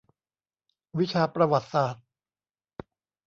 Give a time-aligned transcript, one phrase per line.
[0.99, 2.05] วิชาประวัติศาสตร์